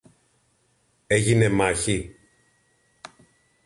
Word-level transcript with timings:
Έγινε 1.07 1.49
μάχη; 1.49 2.15